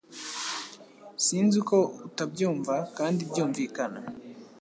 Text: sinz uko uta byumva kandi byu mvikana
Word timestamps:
sinz 1.25 1.51
uko 1.61 1.77
uta 2.07 2.23
byumva 2.31 2.75
kandi 2.97 3.19
byu 3.29 3.43
mvikana 3.49 3.99